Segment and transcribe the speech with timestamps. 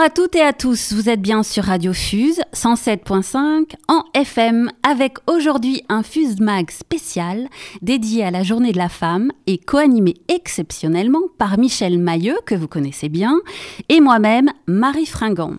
[0.00, 4.70] Bonjour à toutes et à tous, vous êtes bien sur Radio Fuse 107.5 en FM
[4.82, 7.48] avec aujourd'hui un Fuse Mag spécial
[7.82, 12.66] dédié à la journée de la femme et co-animé exceptionnellement par Michel Mailleux que vous
[12.66, 13.40] connaissez bien
[13.90, 15.56] et moi-même Marie Fringant.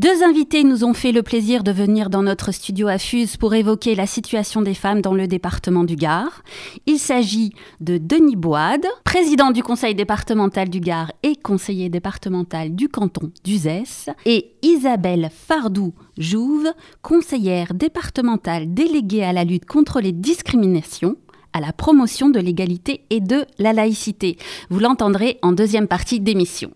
[0.00, 3.52] Deux invités nous ont fait le plaisir de venir dans notre studio à Fuse pour
[3.52, 6.42] évoquer la situation des femmes dans le département du Gard.
[6.86, 12.88] Il s'agit de Denis Boide, président du conseil départemental du Gard et conseiller départemental du
[12.88, 21.16] canton d'Uzès, et Isabelle Fardou-Jouve, conseillère départementale déléguée à la lutte contre les discriminations
[21.52, 24.38] à la promotion de l'égalité et de la laïcité.
[24.70, 26.70] Vous l'entendrez en deuxième partie d'émission.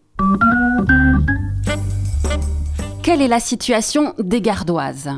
[3.05, 5.11] Quelle est la situation des gardoises?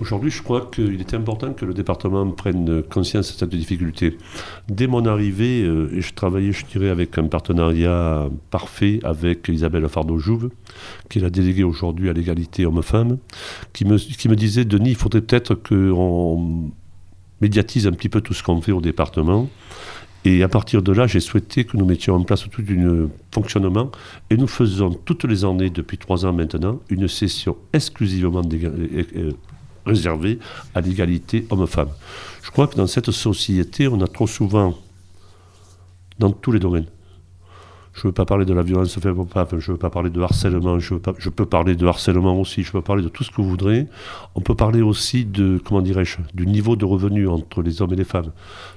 [0.00, 4.18] Aujourd'hui, je crois qu'il est important que le département prenne conscience de cette difficulté.
[4.68, 10.50] Dès mon arrivée, euh, je travaillais, je dirais, avec un partenariat parfait avec Isabelle Fardeau-Jouve,
[11.08, 13.18] qui est la déléguée aujourd'hui à l'égalité homme-femme,
[13.72, 16.72] qui me, qui me disait, Denis, il faudrait peut-être qu'on
[17.40, 19.48] médiatise un petit peu tout ce qu'on fait au département
[20.26, 23.92] et à partir de là, j'ai souhaité que nous mettions en place tout un fonctionnement.
[24.28, 29.30] Et nous faisons toutes les années, depuis trois ans maintenant, une session exclusivement euh, euh,
[29.86, 30.40] réservée
[30.74, 31.90] à l'égalité homme-femme.
[32.42, 34.76] Je crois que dans cette société, on a trop souvent,
[36.18, 36.86] dans tous les domaines,
[37.96, 39.88] je ne veux pas parler de la violence faite aux femmes, je ne veux pas
[39.88, 40.94] parler de harcèlement, je,
[41.30, 43.86] peux parler de harcèlement aussi, je peux parler de tout ce que vous voudrez.
[44.34, 47.96] On peut parler aussi de, comment dirais-je, du niveau de revenu entre les hommes et
[47.96, 48.32] les femmes.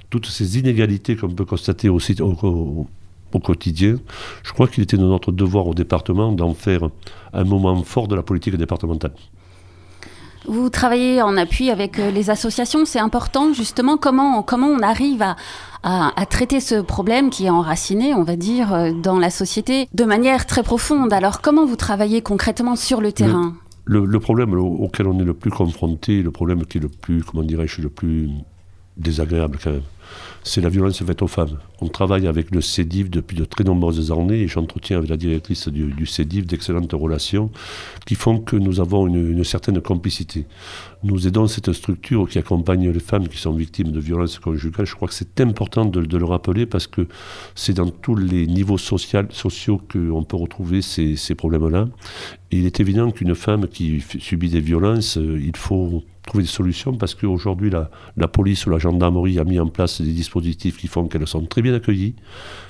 [0.08, 2.86] Toutes ces inégalités qu'on peut constater aussi au,
[3.34, 3.96] au quotidien.
[4.42, 6.88] Je crois qu'il était de notre devoir au département d'en faire
[7.34, 9.12] un moment fort de la politique départementale.
[10.46, 13.96] Vous travaillez en appui avec euh, les associations, c'est important justement.
[13.96, 15.36] Comment, comment on arrive à,
[15.82, 20.04] à, traiter ce problème qui est enraciné, on va dire, euh, dans la société de
[20.04, 21.12] manière très profonde.
[21.12, 23.54] Alors comment vous travaillez concrètement sur le terrain?
[23.90, 27.42] le, problème auquel on est le plus confronté, le problème qui est le plus, comment
[27.42, 28.28] dirais-je, le plus
[28.96, 29.82] désagréable quand même,
[30.42, 31.58] c'est la violence faite aux femmes.
[31.80, 35.68] On travaille avec le CEDIF depuis de très nombreuses années et j'entretiens avec la directrice
[35.68, 37.50] du, CEDIF d'excellentes relations
[38.06, 40.46] qui font que nous avons une, certaine complicité.
[41.02, 44.86] Nous aidons cette structure qui accompagne les femmes qui sont victimes de violences conjugales.
[44.86, 47.06] Je crois que c'est important de, le rappeler parce que
[47.54, 51.88] c'est dans tous les niveaux social, sociaux qu'on peut retrouver ces, ces problèmes-là.
[52.50, 56.94] il est évident qu'une femme qui subit des violences, euh, il faut trouver des solutions
[56.94, 60.86] parce qu'aujourd'hui la, la police ou la gendarmerie a mis en place des dispositifs qui
[60.86, 62.14] font qu'elles sont très bien accueillies,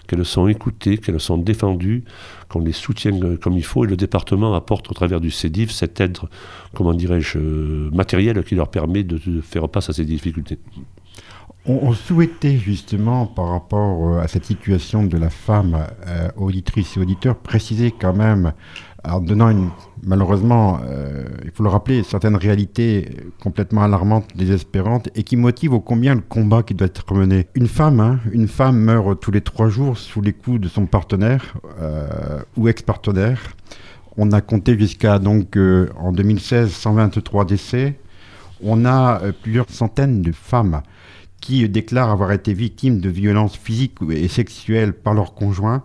[0.06, 2.04] qu'elles sont écoutées, qu'elles sont défendues,
[2.48, 6.00] qu'on les soutient comme il faut et le département apporte au travers du CEDIF cette
[6.00, 6.18] aide,
[6.74, 10.58] comment dirais-je, euh, matérielle qui leur permet de, faire face à ces difficultés.
[11.66, 17.00] On, souhaitait justement, par rapport euh, à cette situation de la femme euh, auditrice et
[17.00, 18.54] auditeur, préciser quand même
[19.04, 19.70] en donnant une,
[20.02, 23.08] malheureusement, euh, il faut le rappeler, certaines réalités
[23.42, 27.46] complètement alarmantes, désespérantes, et qui motivent au combien le combat qui doit être mené.
[27.54, 30.86] Une femme, hein, une femme meurt tous les trois jours sous les coups de son
[30.86, 33.40] partenaire euh, ou ex-partenaire.
[34.16, 37.98] On a compté jusqu'à donc euh, en 2016 123 décès.
[38.62, 40.82] On a plusieurs centaines de femmes
[41.40, 45.82] qui déclarent avoir été victimes de violences physiques et sexuelles par leur conjoint.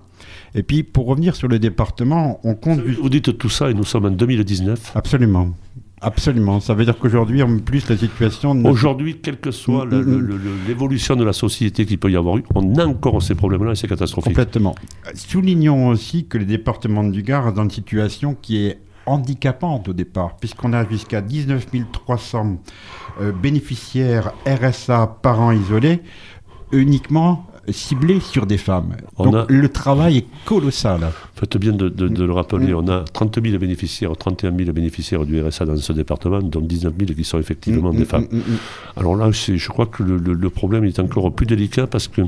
[0.54, 2.80] Et puis, pour revenir sur le département, on compte...
[2.80, 5.54] Vous dites tout ça et nous sommes en 2019 Absolument.
[6.02, 6.60] Absolument.
[6.60, 8.52] Ça veut dire qu'aujourd'hui, en plus, la situation.
[8.66, 10.40] Aujourd'hui, quelle que soit mm, mm, mm.
[10.68, 13.76] l'évolution de la société qu'il peut y avoir eu, on a encore ces problèmes-là et
[13.76, 14.34] c'est catastrophique.
[14.34, 14.76] Complètement.
[15.14, 19.94] Soulignons aussi que le département du Gard est dans une situation qui est handicapante au
[19.94, 22.58] départ, puisqu'on a jusqu'à 19 300
[23.22, 26.02] euh, bénéficiaires RSA parents isolés,
[26.72, 28.96] uniquement ciblés sur des femmes.
[29.18, 31.12] Donc le travail est colossal.
[31.36, 32.78] Faites bien de, le rappeler, mm.
[32.78, 36.94] on a 30 000 bénéficiaires, 31 000 bénéficiaires du RSA dans ce département, dont 19
[36.98, 38.28] 000 qui sont effectivement mm, des mm, femmes.
[38.96, 42.22] Alors là, je crois que le, problème est encore plus délicat parce que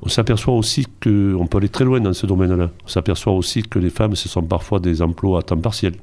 [0.00, 2.70] on s'aperçoit aussi qu'on peut aller très loin dans ce domaine-là.
[2.84, 5.94] On s'aperçoit aussi que les femmes, ce sont parfois des emplois à temps partiel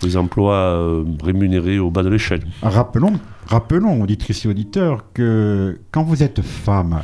[0.00, 2.42] des emplois euh, rémunérés au bas de l'échelle.
[2.62, 7.00] Rappelons, rappelons, auditrices et auditeurs, que quand vous êtes femme,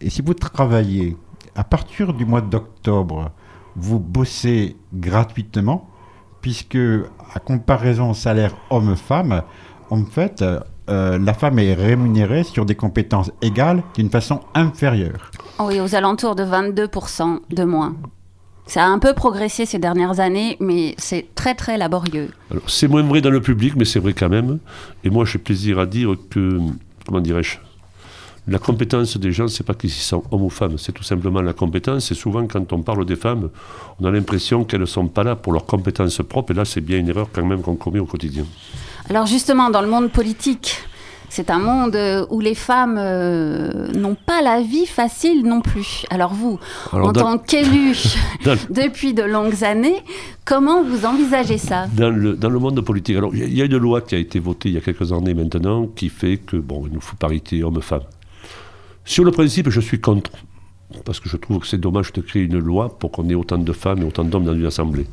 [0.00, 1.16] et si vous travaillez,
[1.54, 3.30] à partir du mois d'octobre,
[3.76, 5.88] vous bossez gratuitement,
[6.40, 6.78] puisque
[7.34, 9.42] à comparaison salaire homme-femme,
[9.90, 10.44] en fait,
[10.88, 15.30] euh, la femme est rémunérée sur des compétences égales d'une façon inférieure.
[15.58, 17.96] Oui, aux alentours de 22% de moins.
[18.66, 22.30] Ça a un peu progressé ces dernières années, mais c'est très très laborieux.
[22.66, 24.58] C'est moins vrai dans le public, mais c'est vrai quand même.
[25.04, 26.58] Et moi, j'ai plaisir à dire que,
[27.06, 27.58] comment dirais-je,
[28.48, 31.52] La compétence des gens, c'est pas qu'ils sont hommes ou femmes, c'est tout simplement la
[31.52, 32.12] compétence.
[32.12, 33.50] Et souvent, quand on parle des femmes,
[34.00, 36.52] on a l'impression qu'elles ne sont pas là pour leurs compétences propres.
[36.52, 38.44] Et là, c'est bien une erreur quand même qu'on commet au quotidien.
[39.10, 40.76] Alors justement, dans le monde politique,
[41.28, 41.98] c'est un monde
[42.30, 46.04] où les femmes euh, n'ont pas la vie facile non plus.
[46.10, 46.58] Alors vous,
[46.92, 47.96] en tant qu'élu
[48.70, 50.02] depuis de longues années,
[50.44, 51.86] comment vous envisagez ça?
[51.88, 54.38] Dans le, dans le monde politique, alors il y a une loi qui a été
[54.38, 57.64] votée il y a quelques années maintenant qui fait que bon, il nous faut parité
[57.64, 58.02] homme-femme.
[59.08, 60.32] Sur le principe, je suis contre
[61.04, 63.56] parce que je trouve que c'est dommage de créer une loi pour qu'on ait autant
[63.56, 65.06] de femmes et autant d'hommes dans une assemblée.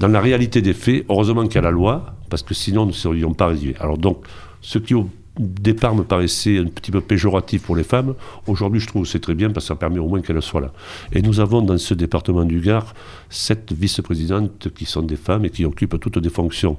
[0.00, 2.88] Dans la réalité des faits, heureusement qu'il y a la loi, parce que sinon nous
[2.88, 3.74] ne serions pas réduits.
[3.80, 4.26] Alors donc,
[4.60, 5.08] ce qui au
[5.38, 8.14] départ me paraissait un petit peu péjoratif pour les femmes,
[8.46, 10.60] aujourd'hui je trouve que c'est très bien parce que ça permet au moins qu'elles soient
[10.60, 10.72] là.
[11.12, 12.92] Et nous avons dans ce département du Gard
[13.30, 16.76] sept vice-présidentes qui sont des femmes et qui occupent toutes des fonctions,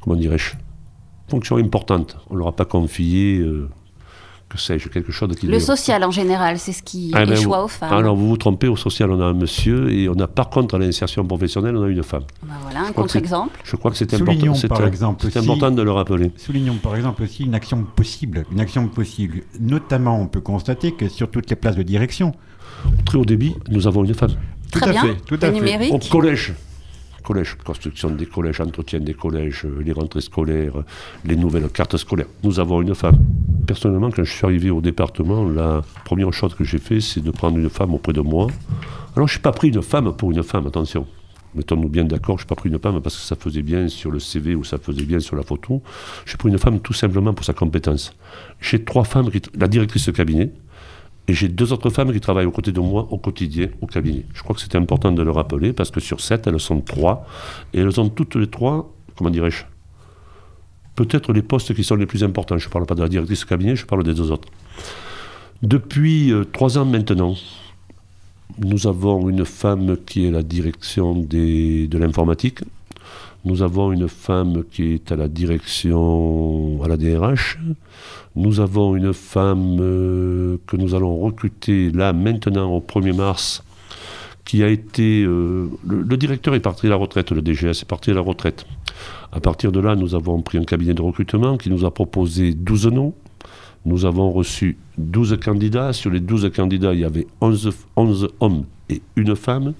[0.00, 0.54] comment dirais-je,
[1.28, 2.16] fonctions importantes.
[2.28, 3.38] On ne leur a pas confié...
[3.38, 3.68] Euh,
[4.48, 5.46] que sais-je, quelque chose qui...
[5.46, 7.92] Le social en général, c'est ce qui ah, ben échoue aux femmes.
[7.92, 10.76] Alors vous vous trompez, au social on a un monsieur et on a par contre
[10.76, 12.24] à l'insertion professionnelle on a une femme.
[12.42, 13.58] Ben voilà, un contre-exemple.
[13.64, 16.30] Je crois que c'est important, par exemple, c'est important de le rappeler.
[16.36, 19.42] Soulignons par exemple aussi une action possible, une action possible.
[19.58, 22.32] Notamment on peut constater que sur toutes les places de direction.
[23.04, 24.34] Très haut débit, nous avons une femme.
[24.70, 25.90] Tout à fait, tout à fait.
[25.90, 26.54] Au collège,
[27.26, 30.84] collège, construction des collèges, entretien des collèges, euh, les rentrées scolaires,
[31.24, 32.28] les nouvelles cartes scolaires.
[32.44, 33.18] Nous avons une femme.
[33.66, 37.32] Personnellement, quand je suis arrivé au département, la première chose que j'ai fait, c'est de
[37.32, 38.46] prendre une femme auprès de moi.
[39.16, 41.04] Alors, je n'ai pas pris une femme pour une femme, attention.
[41.56, 44.10] Mettons-nous bien d'accord, je n'ai pas pris une femme parce que ça faisait bien sur
[44.10, 45.82] le CV ou ça faisait bien sur la photo.
[46.26, 48.14] J'ai pris une femme tout simplement pour sa compétence.
[48.60, 50.52] J'ai trois femmes, la directrice de cabinet,
[51.28, 54.24] et j'ai deux autres femmes qui travaillent aux côtés de moi au quotidien au cabinet.
[54.32, 57.26] Je crois que c'était important de le rappeler parce que sur sept, elles sont trois.
[57.74, 59.64] Et elles ont toutes les trois, comment dirais-je,
[60.94, 62.58] peut-être les postes qui sont les plus importants.
[62.58, 64.48] Je ne parle pas de la directrice de cabinet, je parle des deux autres.
[65.62, 67.34] Depuis euh, trois ans maintenant,
[68.58, 72.60] nous avons une femme qui est la direction de l'informatique.
[73.46, 77.60] Nous avons une femme qui est à la direction à la DRH.
[78.34, 83.62] Nous avons une femme euh, que nous allons recruter là maintenant au 1er mars,
[84.44, 85.22] qui a été...
[85.22, 88.66] Euh, le, directeur est parti à la retraite, le DGS est parti à la retraite.
[89.30, 92.52] À partir de là, nous avons pris un cabinet de recrutement qui nous a proposé
[92.52, 93.14] 12 noms.
[93.84, 95.92] Nous avons reçu 12 candidats.
[95.92, 99.72] Sur les 12 candidats, il y avait 11, 11 hommes et une femme.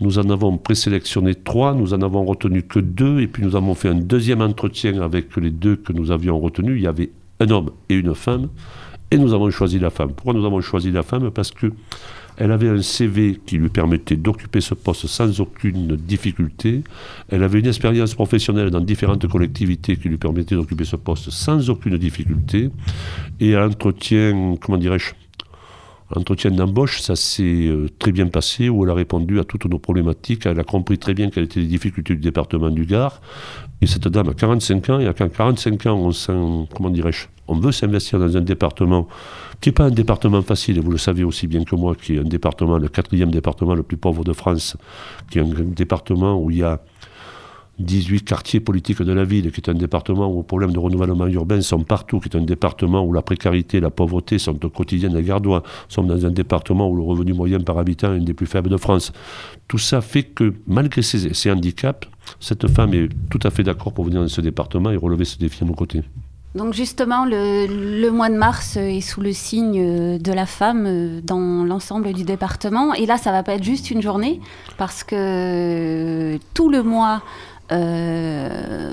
[0.00, 3.74] Nous en avons présélectionné trois, nous en avons retenu que deux, et puis nous avons
[3.74, 6.78] fait un deuxième entretien avec les deux que nous avions retenus.
[6.78, 7.10] Il y avait
[7.40, 8.48] un homme et une femme,
[9.10, 10.12] et nous avons choisi la femme.
[10.12, 11.30] Pourquoi nous avons choisi la femme?
[11.30, 11.72] Parce que
[12.38, 16.82] elle avait un CV qui lui permettait d'occuper ce poste sans aucune difficulté.
[17.28, 21.68] Elle avait une expérience professionnelle dans différentes collectivités qui lui permettait d'occuper ce poste sans
[21.68, 22.70] aucune difficulté.
[23.38, 25.12] Et un entretien, comment dirais-je,
[26.14, 29.78] L'entretien d'embauche, ça s'est euh, très bien passé, où elle a répondu à toutes nos
[29.78, 30.44] problématiques.
[30.44, 33.22] Elle a compris très bien quelles étaient les difficultés du département du Gard.
[33.80, 37.72] Et cette dame a 45 ans, et à 45 ans, on, comment dirais-je, on veut
[37.72, 39.08] s'investir dans un département
[39.60, 42.16] qui n'est pas un département facile, et vous le savez aussi bien que moi, qui
[42.16, 44.76] est un département, le quatrième département le plus pauvre de France,
[45.30, 46.80] qui est un département où il y a
[47.82, 51.26] 18 quartiers politiques de la ville, qui est un département où les problèmes de renouvellement
[51.26, 54.70] urbain sont partout, qui est un département où la précarité et la pauvreté sont au
[54.70, 55.62] quotidien des Gardois.
[55.64, 58.46] Nous sommes dans un département où le revenu moyen par habitant est un des plus
[58.46, 59.12] faibles de France.
[59.68, 62.08] Tout ça fait que, malgré ces, handicaps,
[62.40, 65.38] cette femme est tout à fait d'accord pour venir dans ce département et relever ce
[65.38, 66.02] défi à nos côtés.
[66.54, 72.12] Donc justement, le, mois de mars est sous le signe de la femme dans l'ensemble
[72.12, 72.92] du département.
[72.92, 74.38] Et là, ça va pas être juste une journée,
[74.76, 77.22] parce que tout le mois
[77.72, 78.92] euh,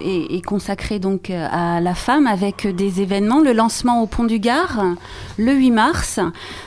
[0.00, 3.40] est, consacré donc à la femme avec des événements.
[3.40, 4.82] Le lancement au Pont du Gard
[5.38, 6.20] le 8 mars.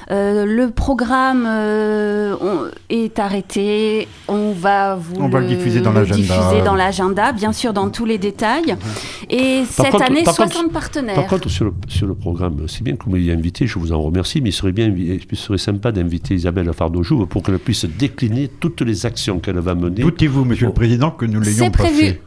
[0.10, 4.08] Euh, le programme euh, est arrêté.
[4.28, 7.32] On va vous on va le diffuser dans l'agenda.
[7.34, 8.76] bien sûr, dans tous les détails.
[9.30, 11.16] Et cette année, 60 partenaires.
[11.16, 13.92] Par contre, sur le, sur le programme, c'est bien que vous m'ayez invité, je vous
[13.92, 17.86] en remercie, mais il serait, bien, il serait sympa d'inviter Isabelle Fardojou pour qu'elle puisse
[17.86, 20.02] décliner toutes les actions qu'elle va mener.
[20.02, 22.06] Doutez-vous, Monsieur le Président, que nous l'ayons pas prévu.
[22.06, 22.22] fait.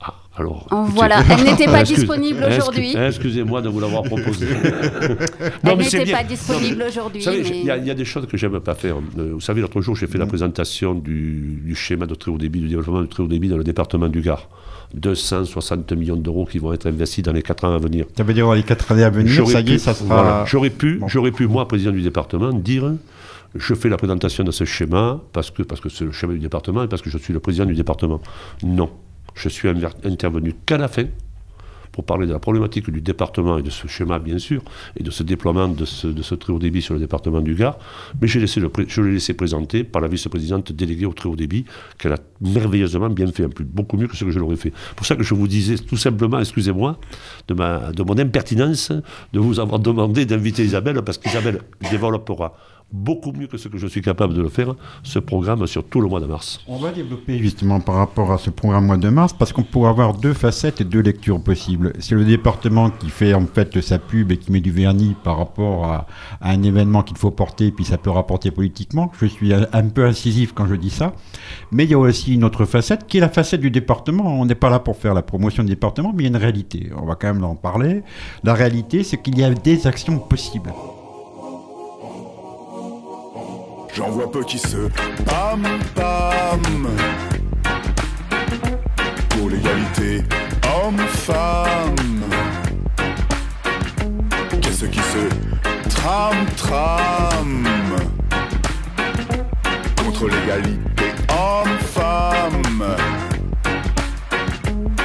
[0.00, 2.94] Ah, alors, voilà, elle n'était pas disponible aujourd'hui.
[2.96, 4.46] Excusez-moi de vous l'avoir proposé.
[5.64, 7.20] elle n'était pas disponible aujourd'hui.
[7.20, 8.96] Vous savez, il y, a des choses que j'aime pas faire.
[9.18, 10.28] Euh, vous savez, l'autre jour, j'ai fait la mm.
[10.28, 13.64] présentation du, schéma de très haut débit, du développement de très haut débit dans le
[13.64, 14.48] département du Gard.
[14.94, 18.06] 260 millions d'euros qui vont être investis dans les 4 ans à venir.
[18.16, 20.44] Ça veut dire dans les 4 années à venir, ça y est, ça sera...
[20.46, 22.92] J'aurais pu, j'aurais pu, moi, président du département, dire
[23.54, 26.40] je fais la présentation de ce schéma parce que parce que c'est le schéma du
[26.40, 28.20] département et parce que je suis le président du département.
[28.62, 28.90] Non,
[29.34, 29.68] je suis
[30.04, 31.04] intervenu qu'à la fin
[31.94, 34.62] pour parler de la problématique du département et de ce schéma, bien sûr,
[34.96, 37.78] et de ce déploiement de ce, de très haut débit sur le département du Gard.
[38.20, 41.64] Mais je l'ai laissé présenter par la vice-présidente déléguée au très haut débit,
[41.96, 44.72] qu'elle a merveilleusement bien fait, beaucoup mieux que ce que je l'aurais fait.
[44.96, 46.98] pour ça que je vous disais tout simplement, excusez-moi,
[47.46, 48.90] de, de mon impertinence
[49.32, 51.60] de vous avoir demandé d'inviter Isabelle, parce qu'Isabelle
[51.92, 52.56] développera
[52.92, 56.00] beaucoup mieux que ce que je suis capable de le faire, ce programme sur tout
[56.00, 56.60] le mois de mars.
[56.68, 59.90] On va développer justement par rapport à ce programme mois de mars, parce qu'on pourrait
[59.90, 61.92] avoir deux facettes et deux lectures possibles.
[61.98, 65.38] C'est le département qui fait en fait sa pub et qui met du vernis par
[65.38, 66.06] rapport à,
[66.40, 69.10] un événement qu'il faut porter, puis ça peut rapporter politiquement.
[69.20, 71.14] Je suis un, peu incisif quand je dis ça.
[71.72, 74.40] Mais il y a aussi une autre facette qui est la facette du département.
[74.40, 76.42] On n'est pas là pour faire la promotion du département, mais il y a une
[76.42, 76.90] réalité.
[76.96, 78.02] On va quand même en parler.
[78.44, 80.72] La réalité, c'est qu'il y a des actions possibles.
[83.96, 84.88] J'en vois peu qui se
[85.24, 85.62] pam
[85.94, 86.88] pam
[89.28, 90.24] pour l'égalité
[90.84, 92.24] homme-femme.
[94.60, 95.28] Qu'est-ce qui se
[95.90, 97.68] tram tram
[99.96, 102.96] contre l'égalité homme-femme?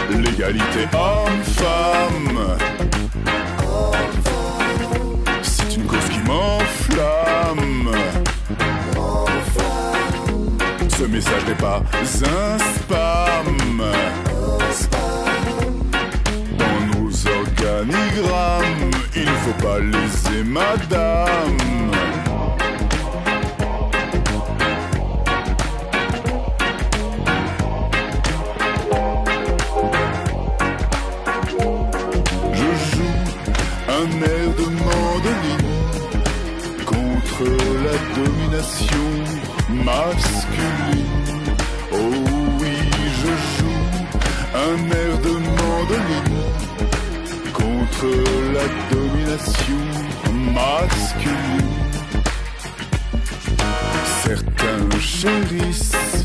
[0.10, 1.49] L'égalité homme-femme.
[11.10, 13.58] Message n'est pas un spam.
[16.58, 21.89] Dans nos organigrammes, il ne faut pas laisser madame.
[50.54, 51.70] Masculine.
[54.24, 56.24] Certains chérissent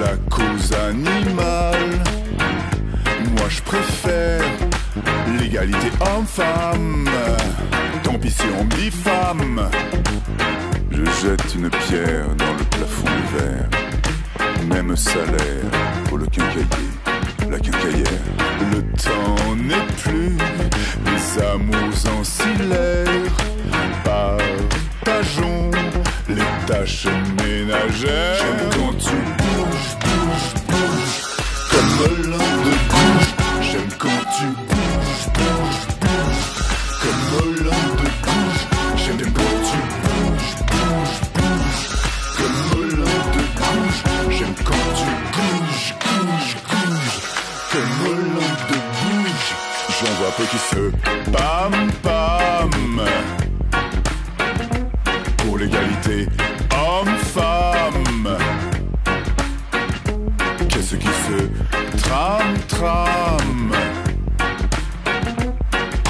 [0.00, 2.02] la cause animale.
[3.36, 4.44] Moi je préfère
[5.38, 7.08] l'égalité homme-femme.
[8.02, 8.66] Tant pis si on.
[10.90, 13.68] Je jette une pierre dans le plafond verre.
[14.68, 15.70] Même salaire
[16.04, 16.66] pour le quincailler,
[17.50, 18.22] la quincaillère.
[18.72, 20.36] Le temps n'est plus
[21.34, 23.06] des amours ancillaires.
[24.04, 25.70] Partageons
[26.28, 27.06] les tâches
[27.38, 28.36] ménagères.
[28.38, 31.18] J'aime quand tu bouges, bouges, bouges,
[31.70, 32.41] comme l'un
[50.36, 50.90] Peu qui se
[51.30, 52.70] pam pam
[55.36, 56.26] pour l'égalité
[56.72, 58.38] homme-femme.
[60.70, 63.72] Qu'est-ce qui se trame, trame?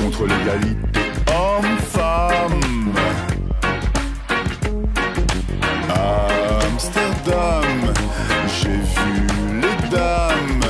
[0.00, 2.60] Contre l'égalité homme-femme?
[6.64, 7.92] Amsterdam,
[8.46, 9.12] j'ai vu
[9.60, 10.64] les dames,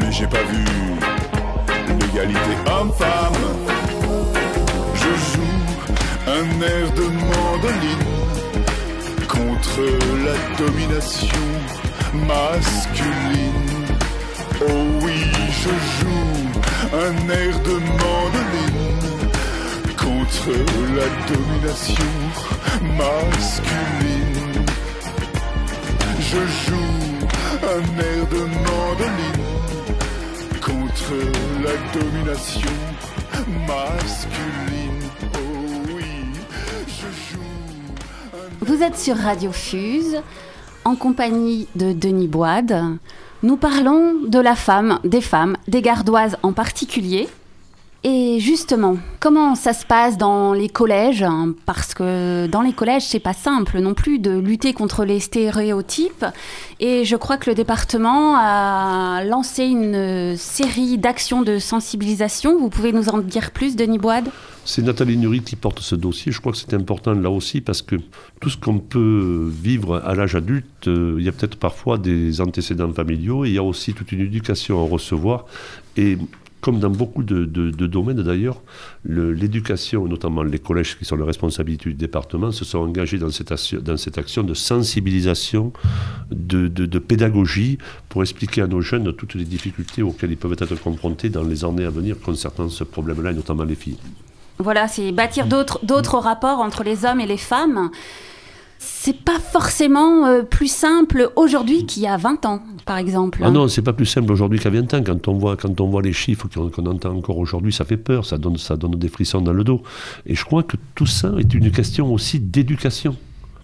[0.00, 0.83] mais j'ai pas vu
[10.58, 11.48] domination
[12.26, 13.86] masculine.
[14.60, 15.20] Oh oui,
[15.62, 16.34] je joue
[16.92, 18.94] un air de mandoline
[19.96, 20.50] contre
[20.98, 22.14] la domination
[22.96, 24.64] masculine.
[26.20, 27.04] Je joue
[27.62, 29.44] un air de mandoline
[30.60, 31.14] contre
[31.64, 32.76] la domination
[33.66, 34.63] masculine.
[38.74, 40.20] Vous êtes sur Radio Fuse,
[40.84, 42.82] en compagnie de Denis Boide.
[43.44, 47.28] Nous parlons de la femme, des femmes, des gardoises en particulier.
[48.02, 53.04] Et justement, comment ça se passe dans les collèges hein, Parce que dans les collèges,
[53.04, 56.26] c'est pas simple non plus de lutter contre les stéréotypes.
[56.80, 62.58] Et je crois que le département a lancé une série d'actions de sensibilisation.
[62.58, 64.30] Vous pouvez nous en dire plus, Denis Boide
[64.66, 66.32] C'est Nathalie Nury qui porte ce dossier.
[66.32, 67.96] Je crois que c'est important là aussi parce que
[68.40, 72.40] tout ce qu'on peut vivre à l'âge adulte, euh, il y a peut-être parfois des
[72.40, 75.44] antécédents familiaux et il y a aussi toute une éducation à recevoir.
[75.98, 76.16] Et
[76.64, 78.62] comme dans beaucoup de, domaines d'ailleurs,
[79.04, 83.52] l'éducation, notamment les collèges qui sont la responsabilité du département, se sont engagés dans cette,
[83.52, 85.74] action de sensibilisation,
[86.30, 87.76] de, pédagogie,
[88.08, 91.66] pour expliquer à nos jeunes toutes les difficultés auxquelles ils peuvent être confrontés dans les
[91.66, 93.98] années à venir concernant ce problème-là, et notamment les filles.
[94.58, 97.90] Voilà, c'est bâtir d'autres rapports entre les hommes et les femmes
[98.84, 103.40] c'est pas forcément euh, plus simple aujourd'hui qu'il y a 20 ans, par exemple.
[103.42, 105.02] Ah non, c'est pas plus simple aujourd'hui qu'il y a 20 ans.
[105.04, 108.24] Quand on voit, quand on voit les chiffres qu'on entend encore aujourd'hui, ça fait peur,
[108.24, 109.82] ça donne, ça donne des frissons dans le dos.
[110.26, 113.16] Et je crois que tout ça est une question aussi d'éducation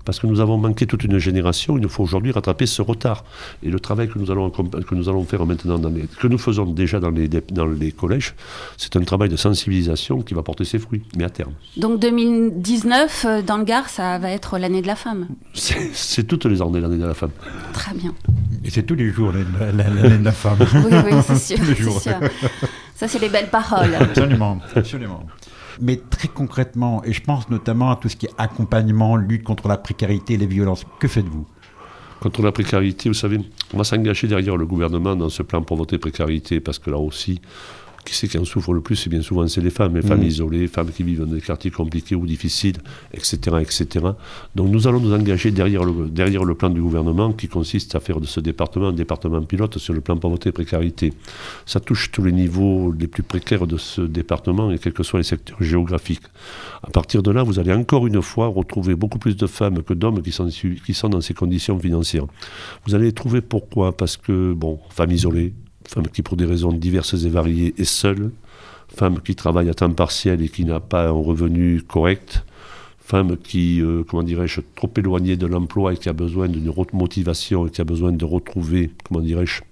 [0.05, 1.77] parce que nous avons manqué toute une génération.
[1.77, 3.25] Il nous faut aujourd'hui rattraper ce retard.
[3.63, 6.39] Et le travail que nous allons, que nous allons faire maintenant, dans les, que nous
[6.39, 8.35] faisons déjà dans les, dans les collèges,
[8.77, 11.53] c'est un travail de sensibilisation qui va porter ses fruits, mais à terme.
[11.77, 16.47] Donc 2019, euh, dans le Gard, ça va être l'année de la femme C'est toutes
[16.47, 17.31] les années l'année de la femme.
[17.73, 18.15] Très bien.
[18.65, 20.59] Et c'est tous les jours l'année de la femme.
[20.61, 22.01] oui, oui, c'est sûr.
[22.01, 22.15] sûr.
[22.95, 23.95] Ça, c'est les belles paroles.
[23.95, 25.27] Absolument, absolument
[25.81, 29.69] mais très concrètement, et je pense notamment à tout ce qui est accompagnement, lutte contre
[29.69, 31.47] la précarité et les violences, que faites-vous?
[32.21, 33.41] Contre la précarité, vous savez,
[33.73, 36.99] on va s'engager derrière le gouvernement dans ce plan pour voter précarité, parce que là
[36.99, 37.41] aussi,
[38.11, 40.21] qui c'est qui en souffre le plus, et bien souvent c'est les femmes, les femmes
[40.21, 40.25] mm.
[40.25, 42.79] isolées, femmes qui vivent dans des quartiers compliqués ou difficiles,
[43.15, 44.07] etc., etc.
[44.55, 48.01] Donc nous allons nous engager derrière le, derrière le plan du gouvernement qui consiste à
[48.01, 51.13] faire de ce département un département pilote sur le plan pauvreté et précarité.
[51.67, 55.21] Ça touche tous les niveaux les plus précaires de ce département et quels que soient
[55.21, 56.25] les secteurs géographiques.
[56.83, 59.95] À partir de là, vous allez encore une fois retrouver beaucoup plus de femmes que
[59.95, 62.27] d'hommes qui sont, qui sont dans ces conditions financières.
[62.87, 63.97] Vous allez trouver pourquoi?
[63.97, 65.53] Parce que, bon, femmes isolées,
[65.87, 68.31] femme qui pour des raisons diverses et variées est seule,
[68.89, 72.45] femme qui travaille à temps partiel et qui n'a pas un revenu correct,
[72.99, 77.67] femme qui, euh, comment dirais-je, trop éloignée de l'emploi et qui a besoin d'une motivation
[77.67, 79.63] et qui a besoin de retrouver, comment dirais-je,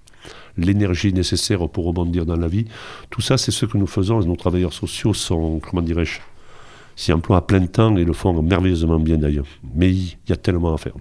[0.57, 2.65] l'énergie nécessaire pour rebondir dans la vie.
[3.09, 4.19] Tout ça, c'est ce que nous faisons.
[4.19, 6.19] Nos travailleurs sociaux sont, comment dirais-je,
[6.95, 9.47] s'y emploient à plein temps et le font merveilleusement bien d'ailleurs.
[9.73, 10.93] Mais il y a tellement à faire.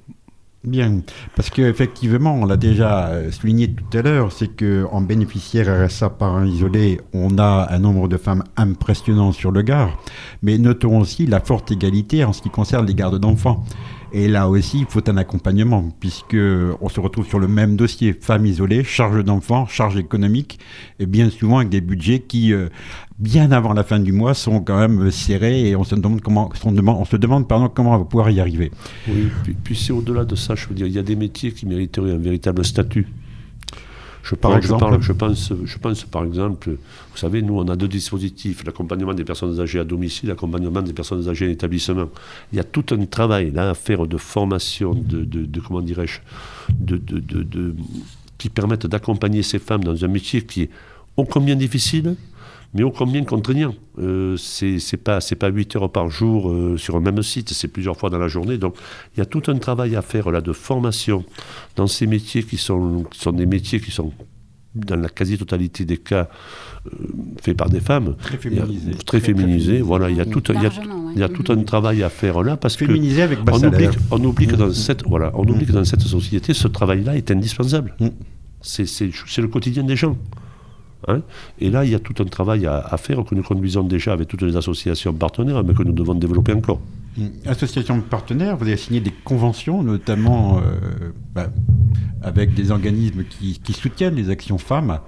[0.64, 1.02] Bien,
[1.36, 6.34] parce qu'effectivement, on l'a déjà euh, souligné tout à l'heure, c'est qu'en bénéficiaire RSA par
[6.34, 9.96] un isolé, on a un nombre de femmes impressionnant sur le Gard,
[10.42, 13.64] mais notons aussi la forte égalité en ce qui concerne les gardes d'enfants.
[14.12, 16.36] Et là aussi, il faut un accompagnement, puisque
[16.80, 20.58] on se retrouve sur le même dossier, femmes isolées, charge d'enfants, charge économique,
[20.98, 22.68] et bien souvent avec des budgets qui, euh,
[23.18, 26.50] bien avant la fin du mois, sont quand même serrés et on se demande comment,
[26.64, 28.70] on, se demande pardon, comment va pouvoir y arriver.
[29.08, 29.28] Oui,
[29.62, 32.12] puis c'est au-delà de ça, je veux dire, il y a des métiers qui mériteraient
[32.12, 33.06] un véritable statut.
[34.28, 37.88] Je, parle, je, je, pense, je pense par exemple, vous savez, nous on a deux
[37.88, 42.10] dispositifs, l'accompagnement des personnes âgées à domicile, l'accompagnement des personnes âgées en établissement.
[42.52, 46.20] Il y a tout un travail là à faire de formation, de, de, comment dirais-je,
[46.78, 47.74] de, de,
[48.36, 50.70] qui permettent d'accompagner ces femmes dans un métier qui est
[51.16, 52.14] ô combien difficile,
[52.74, 53.74] mais ô combien contraignant.
[53.98, 57.68] Euh, c'est pas c'est pas 8 heures par jour euh, sur un même site, c'est
[57.68, 58.58] plusieurs fois dans la journée.
[58.58, 58.76] Donc
[59.14, 61.24] il y a tout un travail à faire là de formation
[61.76, 64.12] dans ces métiers qui sont, sont des métiers qui sont
[64.74, 66.28] dans la quasi-totalité des cas
[66.86, 66.90] euh,
[67.40, 68.16] faits par des femmes.
[68.16, 68.94] Très féminisés.
[69.04, 69.80] Très, féminisés.
[69.80, 70.70] Voilà, il y a tout, il y a,
[71.14, 74.22] il y a tout un travail à faire là parce Féminisé avec on oublie, on
[74.22, 77.94] oublie que dans cette voilà, on oublie que dans cette société, ce travail-là est indispensable.
[77.98, 78.08] Mm.
[78.60, 80.16] C'est le quotidien des gens.
[81.06, 81.20] Hein.
[81.60, 84.26] et là, il y a tout un travail à, faire que nous conduisons déjà avec
[84.26, 86.80] toutes les associations partenaires, mais que nous devons développer encore.
[87.16, 87.26] Mmh.
[87.46, 91.48] Association partenaires, vous avez signé des conventions, notamment euh, bah,
[92.22, 94.98] avec des organismes qui, soutiennent les actions femmes,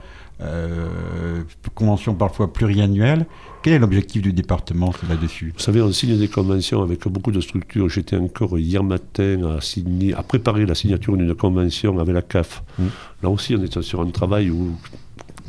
[0.40, 1.42] euh,
[1.74, 3.26] conventions parfois pluriannuelles.
[3.62, 5.52] Quel est l'objectif du département là-dessus?
[5.54, 7.88] Vous savez, on signe des conventions avec beaucoup de structures.
[7.90, 12.62] J'étais encore hier matin à, signer, à préparer la signature d'une convention avec la CAF.
[12.78, 12.84] Mmh.
[13.22, 14.76] Là aussi, on est sur un travail où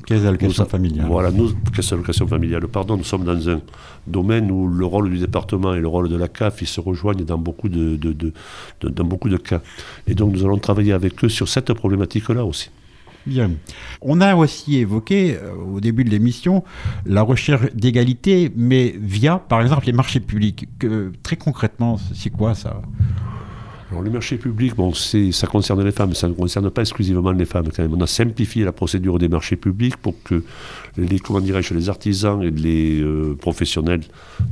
[0.05, 1.07] Caisse d'allocation familiale?
[1.07, 3.61] Voilà, nous, caisse d'allocation familiale, pardon, nous sommes dans un
[4.07, 7.23] domaine où le rôle du département et le rôle de la CAF, ils se rejoignent
[7.23, 7.97] dans beaucoup de,
[8.81, 9.61] dans beaucoup de cas.
[10.07, 12.69] Et donc nous allons travailler avec eux sur cette problématique-là aussi.
[13.25, 13.51] Bien.
[14.01, 16.63] On a aussi évoqué euh, au début de l'émission
[17.05, 20.67] la recherche d'égalité, mais via, par exemple, les marchés publics.
[20.79, 22.81] Que, très concrètement, c'est quoi ça?
[23.91, 24.71] Alors, le marché public,
[25.33, 27.67] ça concerne les femmes, ça ne concerne pas exclusivement les femmes.
[27.77, 30.45] On a simplifié la procédure des marchés publics pour que
[30.95, 34.03] les, comment les artisans et les euh, professionnels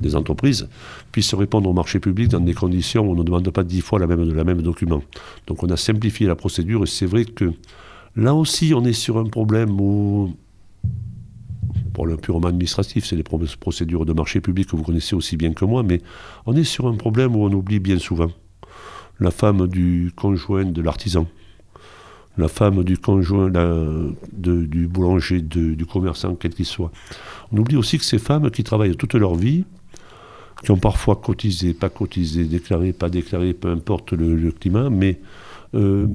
[0.01, 0.67] des entreprises
[1.13, 3.97] puissent répondre au marché public dans des conditions où on ne demande pas dix fois
[3.97, 5.01] la même, la même document.
[5.47, 7.53] Donc on a simplifié la procédure et c'est vrai que
[8.17, 10.35] là aussi on est sur un problème où
[11.93, 15.53] pour le purement administratif, c'est les procédures de marché public que vous connaissez aussi bien
[15.53, 16.01] que moi, mais
[16.45, 18.31] on est sur un problème où on oublie bien souvent
[19.19, 21.27] la femme du conjoint de l'artisan,
[22.37, 23.51] la femme du conjoint,
[24.31, 26.91] du boulanger, du commerçant, quel qu'il soit.
[27.51, 29.65] On oublie aussi que ces femmes qui travaillent toute leur vie,
[30.63, 35.19] qui ont parfois cotisé, pas cotisé, déclaré, pas déclaré, peu importe le, climat, mais
[35.75, 36.07] euh,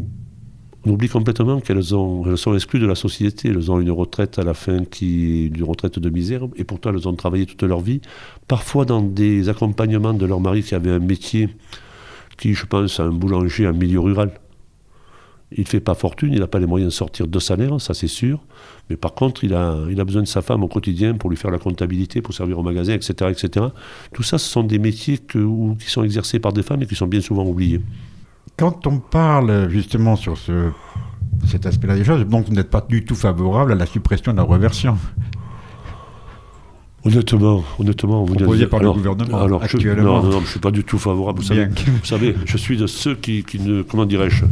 [0.84, 3.48] on oublie complètement qu'elles elles sont exclues de la société.
[3.48, 6.90] Elles ont une retraite à la fin qui est une retraite de misère, et pourtant
[6.90, 8.00] elles ont travaillé toute leur vie,
[8.48, 11.48] parfois dans des accompagnements de leur mari qui avait un métier
[12.36, 14.30] qui, je pense, à un boulanger en milieu rural.
[15.52, 17.94] Il ne fait pas fortune, il n'a pas les moyens de sortir de salaire, ça
[17.94, 18.40] c'est sûr.
[18.90, 21.50] Mais par contre, il a, a besoin de sa femme au quotidien pour lui faire
[21.50, 23.30] la comptabilité, pour servir au magasin, etc.
[23.30, 23.66] etc.
[24.12, 27.06] Tout ça, ce sont des métiers qui sont exercés par des femmes et qui sont
[27.06, 27.80] bien souvent oubliés.
[28.56, 30.70] Quand on parle justement sur ce,
[31.46, 34.38] cet aspect-là des choses, donc vous n'êtes pas du tout favorable à la suppression de
[34.38, 34.96] la reversion
[37.04, 40.22] Honnêtement, honnêtement, vous proposé par le gouvernement alors actuellement.
[40.22, 41.40] Je, non, non, je suis pas du tout favorable.
[41.40, 44.44] Vous savez, vous savez, je suis de ceux qui, qui ne, comment dirais-je,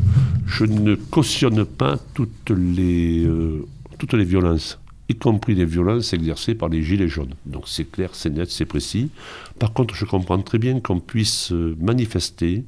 [0.46, 3.66] je ne cautionne pas toutes les, euh,
[3.98, 7.34] toutes les violences, y compris les violences exercées par les gilets jaunes.
[7.46, 9.08] Donc c'est clair, c'est net, c'est précis.
[9.58, 12.64] Par contre, je comprends très bien qu'on puisse euh, manifester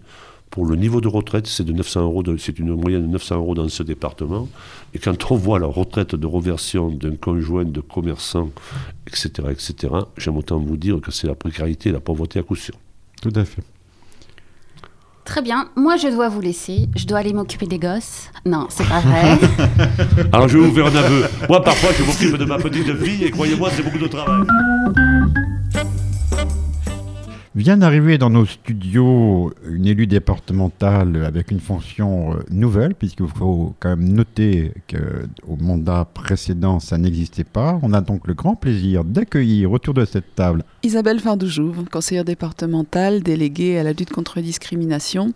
[0.55, 3.55] pour le niveau de retraite, c'est de 900 euros, c'est une moyenne de 900 euros
[3.57, 4.49] dans ce département.
[4.95, 8.51] Et quand on voit la retraite de reversion d'un conjoint de commerçant,
[9.09, 12.55] etc., etc., j'aime autant vous dire que c'est la précarité et la pauvreté à coup
[12.55, 12.77] sûr.
[13.21, 13.65] Tout à fait.
[15.25, 18.31] Très bien, moi je dois vous laisser, je dois aller m'occuper des gosses.
[18.47, 19.37] Non, c'est pas vrai.
[20.33, 21.25] Alors je vais vous faire un aveu.
[21.49, 24.45] Moi parfois je m'occupe de ma petite vie et croyez-moi c'est beaucoup de travail
[27.55, 33.75] vient d'arriver dans nos studios une élue départementale avec une fonction euh, nouvelle, puisqu'il faut
[33.79, 37.79] quand même noter qu'au mandat précédent, ça n'existait pas.
[37.83, 43.23] On a donc le grand plaisir d'accueillir autour de cette table Isabelle Fardoujouvre, conseillère départementale
[43.23, 45.33] déléguée à la lutte contre la discrimination,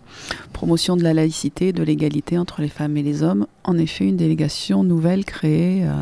[0.52, 3.46] promotion de la laïcité et de l'égalité entre les femmes et les hommes.
[3.64, 5.92] En effet, une délégation nouvelle créée euh,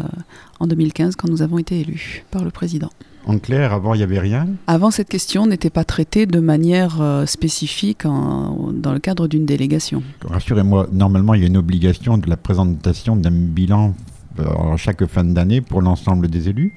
[0.61, 2.91] en 2015 quand nous avons été élus par le président.
[3.27, 4.47] En clair, avant, il n'y avait rien.
[4.69, 10.03] Avant, cette question n'était pas traitée de manière euh, spécifique dans le cadre d'une délégation.
[10.25, 13.95] Rassurez-moi, normalement, il y a une obligation de la présentation d'un bilan
[14.39, 16.73] euh, chaque fin d'année pour l'ensemble des élus.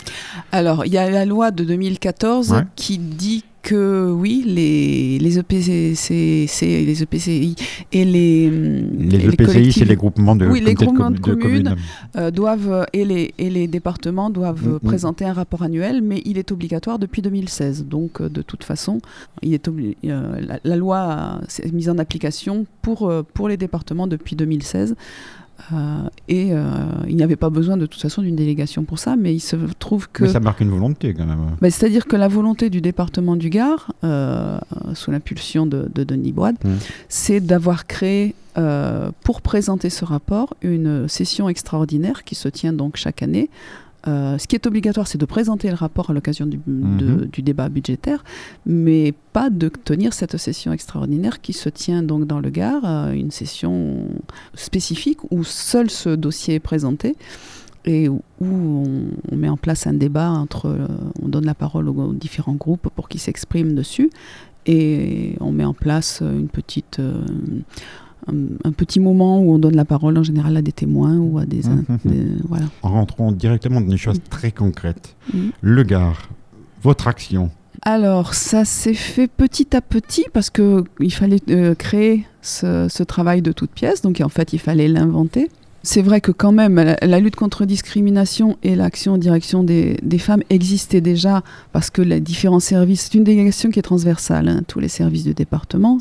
[0.51, 6.47] Alors, il y a la loi de 2014 qui dit que oui, les, les EPCC,
[6.61, 7.55] les EPCI
[7.91, 11.75] et les les EPCI, c'est les groupements de, oui, les groupements de, communes,
[12.15, 14.79] euh, doivent et les et les départements doivent mm, mm.
[14.79, 17.85] présenter un rapport annuel, mais il est obligatoire depuis 2016.
[17.85, 18.99] Donc euh, de toute façon,
[19.41, 24.35] il est euh, la, la, loi s'est mise en application pour pour les départements depuis
[24.35, 24.95] 2016.
[25.73, 26.61] Euh, et euh,
[27.07, 29.55] il n'y avait pas besoin de toute façon d'une délégation pour ça, mais il se
[29.77, 30.23] trouve que...
[30.23, 31.39] Mais ça marque une volonté quand même.
[31.61, 34.57] Bah, c'est-à-dire que la volonté du département du Gard, euh,
[34.93, 36.69] sous l'impulsion de, de, Denis Boide, mmh.
[37.09, 38.35] c'est d'avoir créé,
[39.23, 43.49] pour présenter ce rapport, une session extraordinaire qui se tient donc chaque année
[44.07, 47.29] euh, ce qui est obligatoire, c'est de présenter le rapport à l'occasion du, mhm.
[47.39, 48.23] débat budgétaire,
[48.65, 53.11] mais pas de tenir cette session extraordinaire qui se tient donc dans le Gard, euh,
[53.11, 54.07] une session
[54.53, 57.15] spécifique où seul ce dossier est présenté
[57.85, 60.87] et où, on, met en place un débat entre, euh,
[61.21, 64.09] on donne la parole aux, différents groupes pour qu'ils s'expriment dessus,
[64.65, 67.01] et on met en place une petite
[68.27, 71.45] un, petit moment où on donne la parole en général à des témoins ou à
[71.45, 71.61] des...
[71.63, 72.41] Mmh, mmh, mmh.
[72.47, 72.65] voilà.
[72.81, 75.15] En rentrant directement dans des choses très concrètes.
[75.61, 76.29] Le Gard,
[76.81, 77.51] votre action,
[77.83, 83.41] alors, ça s'est fait petit à petit parce qu'il fallait euh, créer ce, ce, travail
[83.41, 84.01] de toute pièce.
[84.01, 85.49] Donc, en fait, il fallait l'inventer.
[85.81, 90.43] C'est vrai que quand même, la, lutte contre discrimination et l'action en direction des, femmes
[90.49, 94.79] existaient déjà parce que les différents services, c'est une délégation qui est transversale, hein, tous
[94.79, 95.97] les services du département.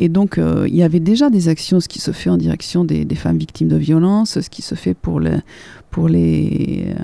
[0.00, 2.84] Et donc, euh, il y avait déjà des actions, ce qui se fait en direction
[2.84, 5.40] des, femmes victimes de violences, ce qui se fait pour, le,
[5.90, 6.94] pour euh,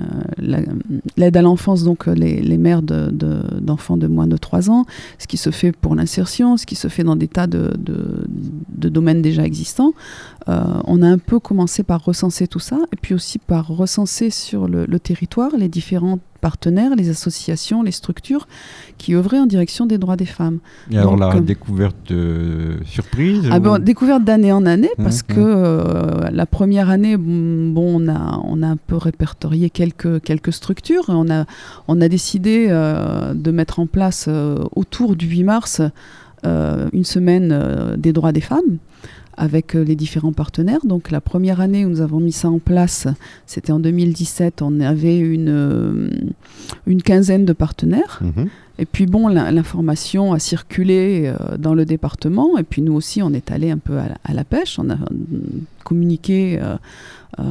[1.17, 4.85] l'aide à l'enfance, donc euh, les, mères d'enfants de, moins de 3 ans,
[5.19, 7.73] ce qui se fait pour l'insertion, ce qui se fait dans des tas de,
[8.69, 9.93] domaines déjà existants.
[10.47, 14.29] Euh, on a un peu commencé par recenser tout ça, et puis aussi par recenser
[14.29, 18.47] sur le, territoire les différents partenaires, les associations, les structures
[18.97, 20.59] qui œuvraient en direction des droits des femmes.
[20.91, 22.13] Et alors la découverte
[22.85, 25.33] surprise ah bon, Découverte d'année en année, mmh, parce mmh.
[25.33, 30.53] que euh, la première année, bon, on a, on a un peu répertorié quelques, quelques
[30.53, 31.45] structures, on a,
[31.87, 34.29] on a décidé euh, de mettre en place
[34.75, 35.81] autour du 8 mars
[36.43, 38.77] une semaine des droits des femmes
[39.37, 40.85] avec euh, les différents partenaires.
[40.85, 43.07] Donc la première année où nous avons mis ça en place,
[43.45, 46.09] c'était en 2017, on avait une, euh,
[46.85, 48.19] une quinzaine de partenaires.
[48.21, 48.49] Mhm.
[48.79, 53.33] Et puis bon, l'information a circulé euh, dans le département, et puis nous aussi, on
[53.33, 54.77] est allé un peu à la, à la pêche.
[54.77, 54.97] On a
[55.83, 56.75] communiqué euh,
[57.39, 57.43] euh,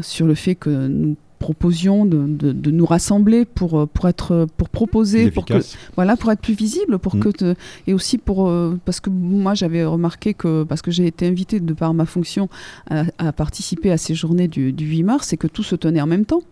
[0.00, 4.46] sur le fait que nous proposions de, de- de nous rassembler pour, euh, pour, être,
[4.56, 5.54] pour proposer, pour que,
[5.96, 7.20] voilà, pour être plus visible, pour Mm.
[7.20, 7.54] que te-
[7.86, 11.60] et aussi pour euh, parce que moi j'avais remarqué que parce que j'ai été invitée
[11.60, 12.48] de par ma fonction
[12.88, 16.00] à, à participer à ces journées du, du 8 mars, c'est que tout se tenait
[16.00, 16.42] en même temps.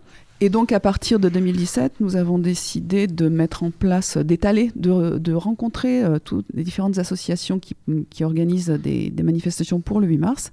[0.43, 5.19] Et donc à partir de 2017, nous avons décidé de mettre en place, d'étaler, de,
[5.19, 7.75] de rencontrer euh, toutes les différentes associations qui,
[8.09, 10.51] qui organisent des, des manifestations pour le 8 mars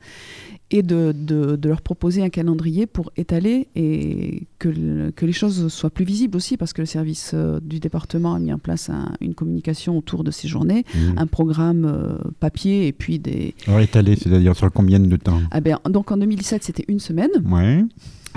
[0.71, 5.33] et de, de- de leur proposer un calendrier pour étaler et que, le- que les
[5.33, 8.59] choses soient plus visibles aussi parce que le service euh, du département a mis en
[8.59, 11.15] place un- une communication autour de ces journées, Mhm.
[11.19, 13.55] un programme euh, papier et puis des...
[13.67, 15.41] Alors étalé, c'est-à-dire sur combien de temps?
[15.51, 17.83] Ah ben, donc en 2017 c'était une semaine Ouais.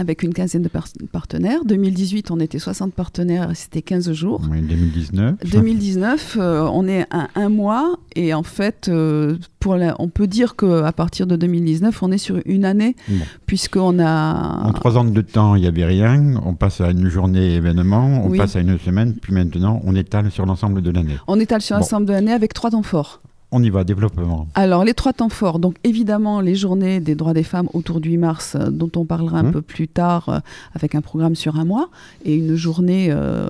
[0.01, 1.63] Avec une quinzaine de par- partenaires.
[1.65, 4.41] 2018 on était 60 partenaires c'était 15 jours.
[4.51, 5.35] ouais 2019.
[5.49, 10.27] 2019, euh, on est à un mois et en fait, euh, pour la- on peut
[10.27, 13.15] dire qu'à partir de 2019, on est sur une année Bon.
[13.45, 14.59] puisqu'on a...
[14.67, 16.33] En trois ans de temps, il n'y avait rien.
[16.45, 18.37] On passe à une journée événement, on Oui.
[18.37, 21.15] passe à une semaine, puis maintenant, on étale sur l'ensemble de l'année.
[21.27, 21.81] On étale sur Bon.
[21.81, 23.21] l'ensemble de l'année avec trois temps forts.
[23.53, 24.47] On y va, développement.
[24.55, 28.09] Alors, les trois temps forts, donc évidemment les journées des droits des femmes autour du
[28.11, 29.51] 8 mars, euh, dont on parlera un Mhm.
[29.51, 30.39] peu plus tard, euh,
[30.73, 31.89] avec un programme sur un mois,
[32.23, 33.47] et une journée euh,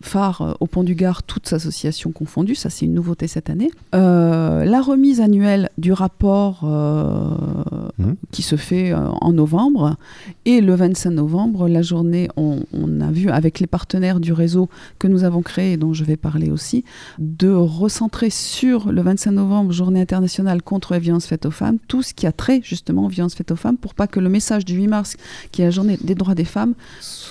[0.00, 3.70] phare euh, au Pont du Gard, toutes associations confondues, ça c'est une nouveauté cette année.
[3.94, 7.30] Euh, la remise annuelle du rapport euh,
[7.98, 8.16] Mhm.
[8.30, 9.96] qui se fait euh, en novembre,
[10.44, 14.68] et le 25 novembre, la journée, on, on a vu avec les partenaires du réseau
[14.98, 16.84] que nous avons créé, et dont je vais parler aussi,
[17.18, 22.02] de recentrer sur le 25 novembre, journée internationale contre les violences faites aux femmes, tout
[22.02, 24.66] ce qui a trait justement aux violences faites aux femmes, pour pas que le message
[24.66, 25.16] du 8 mars,
[25.50, 27.25] qui est la journée des droits des femmes, soit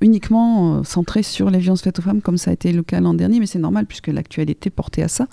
[0.00, 3.00] uniquement euh, centré sur les violences faites aux femmes, comme ça a été le cas
[3.00, 5.26] l'an dernier, mais c'est normal puisque l'actualité portait à ça.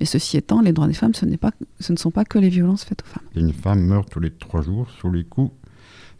[0.00, 2.48] Mais ceci étant, les droits des femmes, ce, pas, ce ne sont pas que les
[2.48, 3.24] violences faites aux femmes.
[3.34, 5.50] Une femme meurt tous les trois jours sous les coups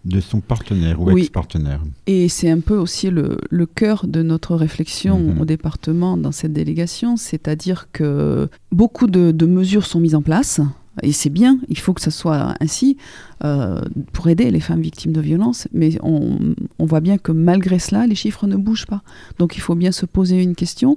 [0.05, 1.23] de son partenaire ou Oui.
[1.23, 1.81] ex-partenaire.
[2.07, 5.41] Et c'est un peu aussi le, le cœur de notre réflexion Mhm.
[5.41, 10.61] au département dans cette délégation, c'est-à-dire que beaucoup de, de mesures sont mises en place.
[11.03, 12.97] Et c'est bien, il faut que ça soit ainsi
[13.45, 13.83] euh,
[14.13, 15.69] pour aider les femmes victimes de violences.
[15.73, 16.39] Mais on,
[16.79, 19.03] voit bien que malgré cela, les chiffres ne bougent pas.
[19.39, 20.97] Donc il faut bien se poser une question.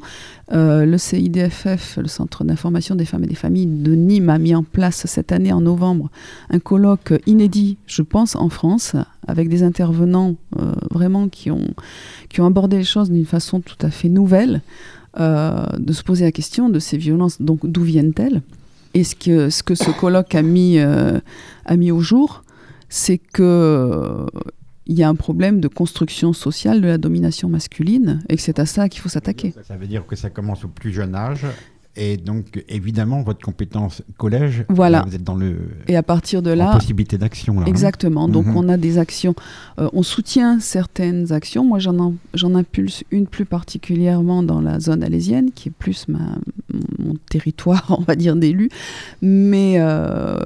[0.53, 4.55] Euh, le CIDFF, le Centre d'information des femmes et des familles de Nîmes, a mis
[4.55, 6.09] en place cette année en novembre
[6.49, 8.95] un colloque inédit, je pense, en France,
[9.27, 11.67] avec des intervenants euh, vraiment qui ont,
[12.38, 14.62] abordé les choses d'une façon tout à fait nouvelle,
[15.17, 18.41] de se poser la question de ces violences, donc d'où viennent-elles?
[18.93, 21.19] Et ce que, ce que ce colloque a mis, euh,
[21.65, 22.43] a mis au jour,
[22.89, 24.25] c'est que euh,
[24.88, 28.58] il y a un problème de construction sociale de la domination masculine et que c'est
[28.58, 29.54] à ça qu'il faut s'attaquer.
[29.63, 31.45] Ça veut dire que ça commence au plus jeune âge.
[32.01, 34.99] Et donc, évidemment, votre compétence collège, Voilà.
[34.99, 35.57] là, vous êtes dans le
[35.89, 37.59] Et à partir de là, possibilité d'action.
[37.59, 37.65] hein.
[37.67, 38.29] Exactement.
[38.29, 38.55] Donc Mhm.
[38.55, 39.35] on a des actions.
[39.79, 41.65] Euh, on soutient certaines actions.
[41.65, 46.07] Moi j'en en- j'en impulse une plus particulièrement dans la zone alésienne, qui est plus
[46.07, 46.19] ma,
[46.99, 48.69] mon territoire, on va dire, d'élu.
[49.21, 50.38] Mais euh,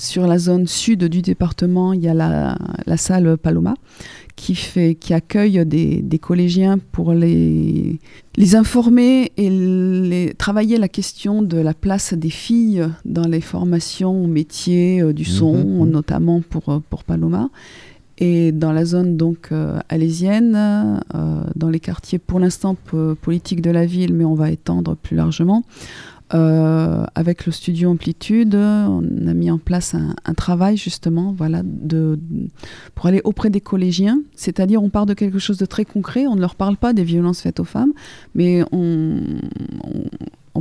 [0.00, 3.74] sur la zone sud du département, il y a la, la salle Paloma.
[4.36, 7.98] Qui, fait, qui accueille des, des collégiens pour les,
[8.38, 14.24] les informer et les, travailler la question de la place des filles dans les formations
[14.24, 15.52] au métier euh, du son,
[15.84, 15.90] Mhm.
[15.90, 17.50] notamment pour, euh, pour Paloma.
[18.16, 23.60] Et dans la zone donc euh, alésienne, euh, dans les quartiers pour l'instant po- politiques
[23.60, 25.64] de la ville, mais on va étendre plus largement,
[26.32, 31.62] euh, avec le studio Amplitude, on a mis en place un, travail justement voilà,
[32.94, 34.20] pour aller auprès des collégiens.
[34.36, 37.02] C'est-à-dire on part de quelque chose de très concret, on ne leur parle pas des
[37.02, 37.92] violences faites aux femmes,
[38.34, 39.20] mais on,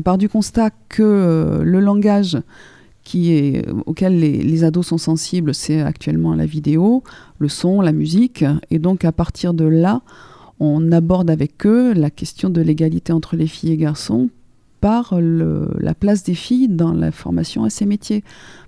[0.03, 2.37] part du constat que euh, le langage
[3.85, 7.03] auquel les ados sont sensibles, c'est actuellement la vidéo,
[7.39, 8.45] le son, la musique.
[8.69, 10.01] Et donc à partir de là,
[10.59, 14.29] on aborde avec eux la question de l'égalité entre les filles et garçons
[14.81, 18.23] par le- la place des filles dans la formation à ces métiers.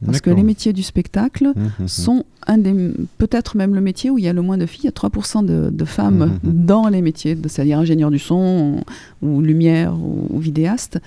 [0.06, 1.88] Parce que les métiers du spectacle Mhm, mhm.
[1.88, 4.82] sont un des, peut-être même le métier où il y a le moins de filles.
[4.84, 8.84] Il y a 3% de, de femmes dans les métiers, c'est-à-dire ingénieur du son
[9.22, 11.00] ou lumière ou, ou vidéaste.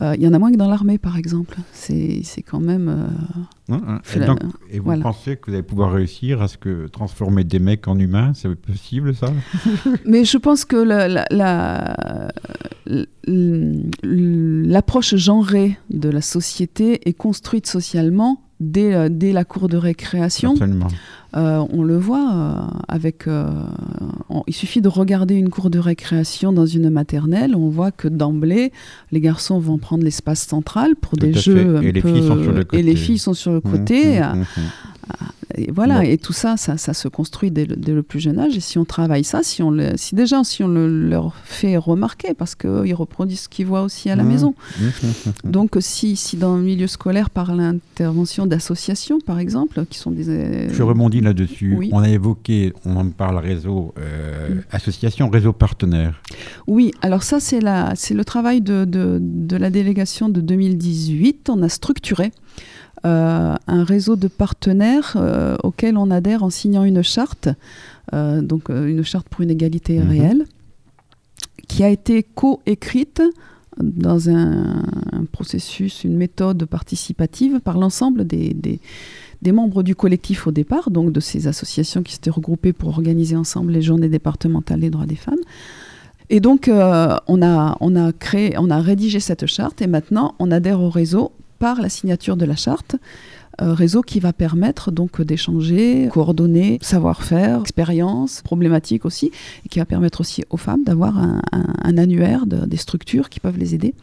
[0.00, 1.56] Euh, il y en a moins que dans l'armée, par exemple.
[1.72, 2.88] C'est c'est quand même...
[3.70, 3.76] euh,
[4.14, 4.40] Et, la- donc,
[4.70, 5.02] et vous voilà.
[5.02, 8.54] pensez que vous allez pouvoir réussir à ce que transformer des mecs en humains C'est
[8.54, 9.32] possible ça?
[10.06, 11.24] Mais je pense que la,
[14.02, 20.52] l'approche genrée de la société est construite socialement dès, euh, dès la cour de récréation.
[20.52, 20.88] Absolument.
[21.36, 23.26] Euh, on le voit euh, avec.
[23.26, 23.50] euh,
[24.30, 28.08] on- il suffit de regarder une cour de récréation dans une maternelle, on voit que
[28.08, 28.72] d'emblée,
[29.12, 31.76] les garçons vont prendre l'espace central pour Tout des jeux.
[31.76, 32.96] un Et les peu- filles sont sur le Et les côté.
[32.96, 34.20] filles sont sur le Mmh, côté.
[34.20, 34.44] mmh, mmh.
[35.56, 36.02] Et voilà, Bon.
[36.02, 38.56] et tout ça, ça, ça se construit dès le, dès le plus jeune âge.
[38.56, 41.76] Et si on travaille ça, si, on le, si déjà si on le, leur fait
[41.76, 44.28] remarquer, parce qu'ils reproduisent ce qu'ils voient aussi à la Mmh.
[44.28, 44.54] maison.
[44.80, 45.06] Mmh, mmh,
[45.46, 45.50] mmh.
[45.50, 50.68] Donc si, si dans le milieu scolaire, par l'intervention d'associations, par exemple, qui sont des...
[50.72, 51.74] Je rebondis là-dessus.
[51.78, 51.90] Oui.
[51.92, 54.60] On a évoqué, on en parle réseau, euh, Mm.
[54.72, 56.20] association, réseau partenaire.
[56.66, 61.48] Oui, alors ça, c'est le travail de, de- de la délégation de 2018.
[61.50, 62.30] On a structuré euh,
[63.06, 67.48] un réseau de partenaires euh, auquel on adhère en signant une charte,
[68.12, 70.08] euh, donc euh, une charte pour une égalité Mhm.
[70.08, 70.44] réelle,
[71.68, 73.22] qui a été co-écrite
[73.82, 78.80] dans un, un processus, une méthode participative par l'ensemble des, des-
[79.42, 83.36] des membres du collectif au départ, donc de ces associations qui s'étaient regroupées pour organiser
[83.36, 85.38] ensemble les journées départementales des droits des femmes.
[86.30, 90.34] Et donc, euh, on, a, on, a créé, on a rédigé cette charte et maintenant,
[90.38, 92.96] on adhère au réseau par la signature de la charte.
[93.62, 99.30] euh, réseau qui va permettre donc d'échanger, coordonner, savoir-faire, expérience, problématiques aussi,
[99.64, 103.30] et qui va permettre aussi aux femmes d'avoir un, un- un annuaire de- des structures
[103.30, 103.94] qui peuvent les aider,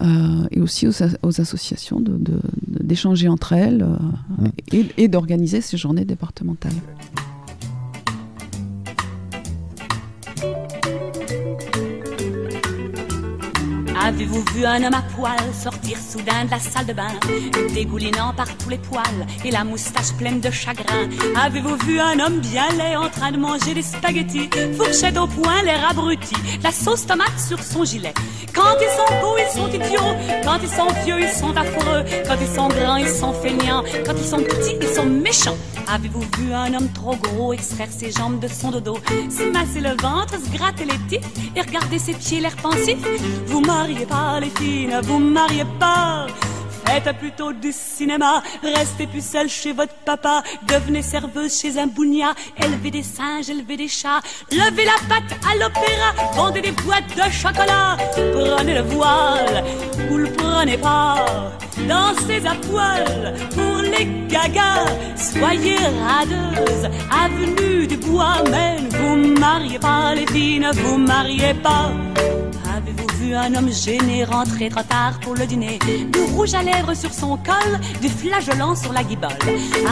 [0.00, 0.06] euh,
[0.52, 3.96] et aussi aux, as- aux associations de- de- de- d'échanger entre elles euh,
[4.44, 4.48] Mm.
[4.72, 6.70] et, et d'organiser ces journées départementales.
[14.08, 17.12] Avez-vous vu un homme à poil sortir soudain de la salle de bain,
[17.74, 21.10] dégoulinant par tous les poils et la moustache pleine de chagrin?
[21.38, 25.62] Avez-vous vu un homme bien laid en train de manger des spaghettis, fourchette au poing,
[25.62, 28.14] l'air abruti, la sauce tomate sur son gilet?
[28.54, 32.36] Quand ils sont beaux, ils sont idiots, quand ils sont vieux, ils sont affreux, quand
[32.40, 35.58] ils sont grands, ils sont feignants, quand ils sont petits, ils sont méchants.
[35.86, 38.98] Avez-vous vu un homme trop gros extraire ses jambes de son dodo,
[39.30, 42.96] se masser le ventre, se gratter les tifs et regarder ses pieds l'air pensif?
[43.46, 46.26] Vous mariez pas les filles, ne vous mariez pas.
[46.88, 52.34] Faites plutôt du cinéma, restez plus seul chez votre papa, devenez serveuse chez un bougna,
[52.56, 57.30] élevez des singes, élevez des chats, levez la patte à l'opéra, vendez des boîtes de
[57.30, 59.64] chocolat, prenez le voile,
[60.10, 61.26] ou le prenez pas,
[61.86, 69.78] dansez à poil pour les gagas, soyez radeuse, avenue du bois, mais ne vous mariez
[69.78, 71.92] pas les filles, ne vous mariez pas.
[73.34, 75.78] Un homme gêné rentrer trop tard pour le dîner.
[76.12, 79.30] Du rouge à lèvres sur son col, du flageolant sur la guibole.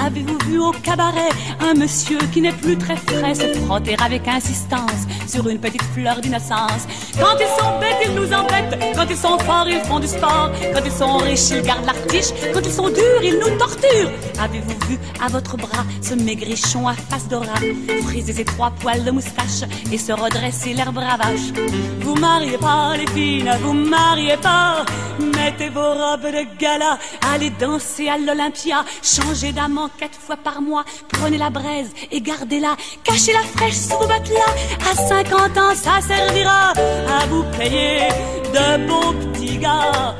[0.04, 1.28] Avez-vous vu au cabaret
[1.60, 6.20] un monsieur qui n'est plus très frais se frotter avec insistance sur une petite fleur
[6.20, 6.86] d'innocence?
[7.18, 8.78] Quand ils sont bêtes, ils nous embêtent.
[8.94, 10.50] Quand ils sont forts, ils font du sport.
[10.74, 12.32] Quand ils sont riches, ils gardent l'artiche.
[12.52, 14.12] Quand ils sont durs, ils nous torturent.
[14.40, 17.60] Avez-vous vu à votre bras ce maigrichon à face rat
[18.04, 21.52] Friser ses trois poils de moustache et se redresser l'air bravache
[22.00, 24.84] Vous mariez pas les filles, ne vous mariez pas.
[25.18, 26.98] Mettez vos robes de gala
[27.32, 28.84] Allez danser à l'Olympia.
[29.02, 32.76] Changez d'amant quatre fois par mois Prenez la braise et gardez-la.
[33.04, 34.54] Cachez la fraîche sous vos matelas.
[34.90, 36.72] À 50 ans, ça servira
[37.18, 38.08] À vous payer
[38.54, 40.14] de bons petits gars.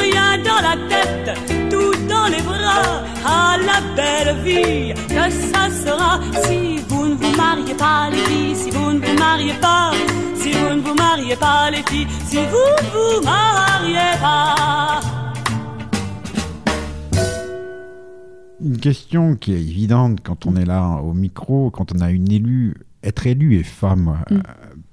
[0.00, 1.38] Rien dans la tête,
[1.70, 3.02] tout dans les bras.
[3.24, 6.20] À la belle vie que ça sera.
[6.44, 9.92] Si vous ne vous mariez pas les filles Si vous ne vous mariez pas
[10.44, 15.00] Si vous ne vous mariez pas les filles Si vous ne vous mariez pas
[18.60, 22.30] Une question qui est évidente quand on est là au micro, quand on a une
[22.30, 24.18] élue, être élu est femme.
[24.30, 24.34] Mm.
[24.34, 24.40] euh,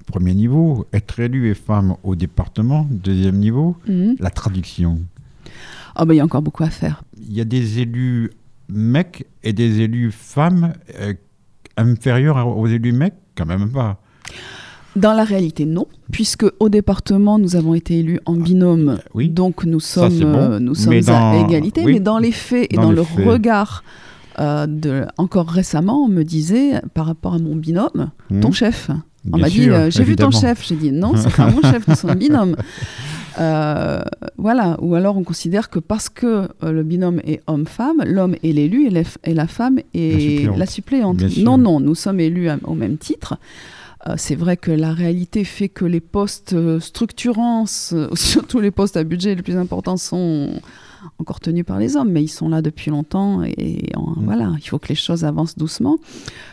[0.06, 4.16] premier niveau, être élu est femme au département, deuxième niveau, Mhm.
[4.20, 5.00] la traduction.
[5.96, 7.04] Ah ben, il y a encore beaucoup à faire.
[7.18, 8.32] Il y a des élus
[8.70, 11.14] mecs et des élus femmes euh,
[11.76, 13.16] inférieurs aux élus mecs?
[13.36, 14.02] Quand même pas.
[14.98, 19.30] Dans la réalité, non, puisque au département, nous avons été élus en binôme, Euh, oui.
[19.30, 20.26] donc nous sommes, bon.
[20.36, 21.94] euh, nous sommes dans- à égalité, oui.
[21.94, 23.26] mais dans les faits et Dans le faits.
[23.26, 23.84] regard,
[24.40, 28.10] euh, de, encore récemment, on me disait, par rapport à mon binôme,
[28.42, 28.54] ton Mhm.
[28.54, 28.90] chef.
[29.32, 30.66] On m'a dit, euh, j'ai vu ton chef.
[30.68, 32.56] J'ai dit, non, c'est pas mon chef, nous sommes binôme.
[33.40, 34.02] Euh,
[34.38, 38.52] voilà, ou alors on considère que parce que euh, le binôme est homme-femme, l'homme est
[38.52, 41.22] l'élu et, la f- et la femme est La suppléante.
[41.22, 41.44] la.
[41.44, 43.38] Non, non, nous sommes élus à- au même titre.
[44.08, 47.66] Euh, c'est vrai que la réalité fait que les postes euh, structurants,
[48.16, 50.60] surtout les postes à budget les plus importants, sont
[51.20, 54.26] encore tenus par les hommes, mais ils sont là depuis longtemps et en- Mm.
[54.26, 55.98] voilà, il faut que les choses avancent doucement.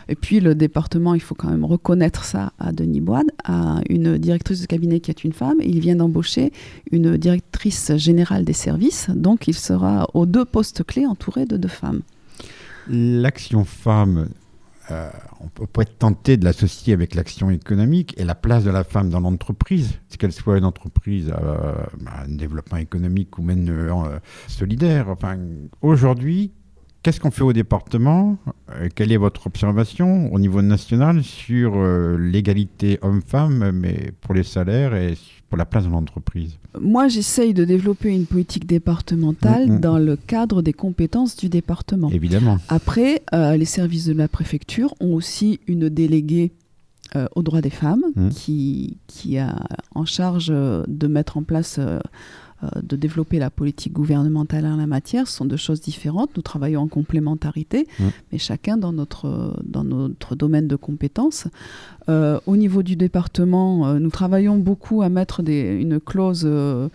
[0.09, 4.17] Et puis le département, il faut quand même reconnaître ça à Denis Boide, à une
[4.17, 5.57] directrice de cabinet qui est une femme.
[5.63, 6.51] Il vient d'embaucher
[6.91, 11.67] une directrice générale des services, donc il sera aux deux postes clés entouré de deux
[11.67, 12.01] femmes.
[12.87, 14.29] L'action femme,
[14.91, 15.09] euh,
[15.39, 18.83] on peut pas être tenté de l'associer avec l'action économique et la place de la
[18.83, 24.19] femme dans l'entreprise, qu'elle soit une entreprise à un développement économique ou même euh, euh,
[24.47, 25.09] solidaire.
[25.09, 25.37] Enfin,
[25.81, 26.51] aujourd'hui,
[27.01, 28.37] qu'est-ce qu'on fait au département?
[28.71, 34.43] Euh, Quelle est votre observation au niveau national sur euh, l'égalité homme-femme, mais pour les
[34.43, 35.15] salaires et
[35.49, 39.79] pour la place dans l'entreprise Moi, j'essaye de développer une politique départementale Mm, mm.
[39.79, 42.09] dans le cadre des compétences du département.
[42.11, 42.57] Évidemment.
[42.69, 46.51] Après, euh, les services de la préfecture ont aussi une déléguée
[47.15, 48.29] euh, aux droits des femmes Mhm.
[48.29, 49.55] qui, qui a
[49.95, 51.79] en charge euh, de mettre en place,
[52.83, 55.27] de développer la politique gouvernementale en la matière.
[55.27, 56.31] Ce sont deux choses différentes.
[56.35, 57.87] Nous travaillons en complémentarité,
[58.31, 61.47] mais chacun dans notre, dans notre domaine de compétences.
[62.09, 66.89] Euh, au niveau du département, euh, nous travaillons beaucoup à mettre des, une clause euh,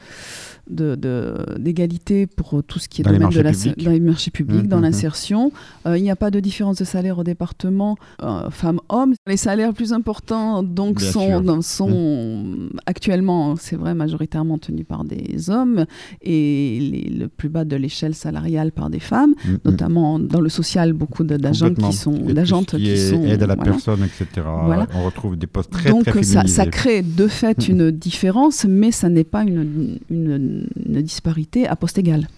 [0.70, 3.84] de- de- d'égalité pour tout ce qui est Dans les domaine de la, marchés publics.
[3.84, 4.82] dans les marchés publics, dans mhm.
[4.84, 5.52] l'insertion.
[5.86, 9.14] Euh, il n'y a pas de différence de salaire au département euh, femmes-hommes.
[9.26, 12.44] Les salaires plus importants donc Bien sont, dans- sont
[12.86, 15.84] actuellement, c'est vrai, majoritairement tenus par des hommes
[16.22, 19.58] et les- le plus bas de l'échelle salariale par des femmes, Mm, mm.
[19.64, 23.42] notamment dans le social, beaucoup de- d'agents qui sont d'agentes qui, qui est sont aide
[23.42, 23.72] à la voilà.
[23.72, 24.46] personne, etc.
[24.64, 24.86] Voilà.
[24.94, 28.90] On retrouve des postes très Donc très ça, ça crée de fait une différence, mais
[28.90, 30.53] ça n'est pas une, une-
[30.86, 32.28] une disparité à poste égal.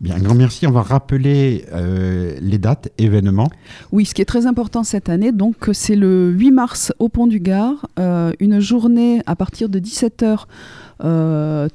[0.00, 0.66] Bien, un grand merci.
[0.66, 3.50] On va rappeler euh, les dates, événements.
[3.92, 7.26] Oui, ce qui est très important cette année, donc c'est le 8 mars au Pont
[7.26, 10.46] du Gard, euh, une journée à partir de 17h,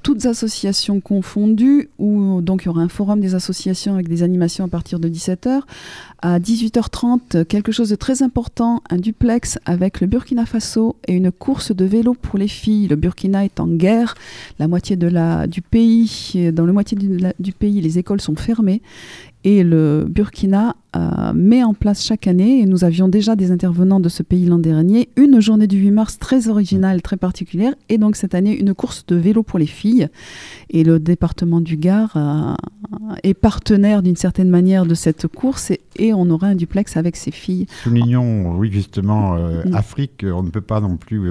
[0.04, 4.66] toutes associations confondues, où donc il y aura un forum des associations avec des animations
[4.66, 5.62] à partir de 17h.
[6.22, 11.32] À 18h30, quelque chose de très important, un duplex avec le Burkina Faso et une
[11.32, 12.88] course de vélo pour les filles.
[12.88, 14.16] Le Burkina est en guerre,
[14.60, 16.98] la moitié du pays, dans la moitié
[17.40, 18.82] du pays, les écoles sont fermées.
[19.46, 24.00] Et le Burkina euh, met en place chaque année, et nous avions déjà des intervenants
[24.00, 27.98] de ce pays l'an dernier, une journée du 8 mars très originale, très particulière, et
[27.98, 30.08] donc cette année une course de vélo pour les filles.
[30.72, 32.54] Et le département du Gard euh,
[33.24, 37.16] est partenaire d'une certaine manière de cette course, et, et on aura un duplex avec
[37.16, 37.68] ses filles.
[37.84, 39.76] Soulignons, oui, justement, euh, Mm.
[39.76, 41.30] Afrique, on ne peut pas non plus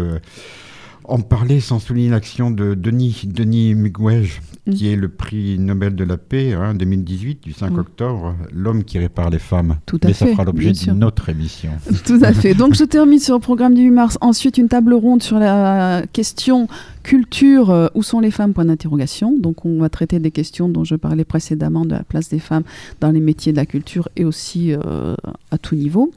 [1.04, 4.72] en parler sans souligner l'action de Denis, Denis Mukwege, Mm.
[4.72, 7.78] qui est le prix Nobel de la paix hein, 2018, du 5 Mm.
[7.78, 9.76] octobre, l'homme qui répare les femmes.
[9.84, 11.70] Tout à Mais ça fera l'objet d'une autre émission.
[12.06, 12.54] Tout à fait.
[12.54, 14.18] Donc je termine sur le programme du 8 mars.
[14.22, 16.66] Ensuite, une table ronde sur la question
[17.02, 19.34] culture, euh, où sont les femmes Point d'interrogation.
[19.38, 22.62] Donc on va traiter des questions dont je parlais précédemment de la place des femmes
[23.02, 25.14] dans les métiers de la culture et aussi euh,
[25.50, 26.10] à tout niveau.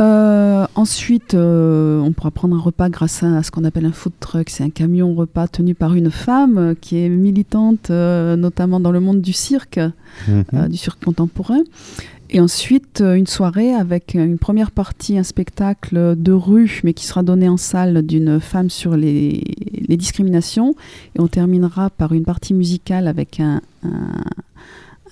[0.00, 4.12] Euh, ensuite, euh, on pourra prendre un repas grâce à ce qu'on appelle un food
[4.20, 4.50] truck.
[4.50, 8.90] C'est un camion repas tenu par une femme euh, qui est militante, euh, notamment dans
[8.90, 9.78] le monde du cirque
[10.28, 10.44] Mhm.
[10.54, 11.60] euh, du cirque contemporain.
[12.30, 17.22] Et ensuite, une soirée avec une première partie, un spectacle de rue, mais qui sera
[17.22, 19.44] donné en salle d'une femme sur les,
[19.86, 20.74] les discriminations.
[21.14, 24.24] Et on terminera par une partie musicale avec un, un,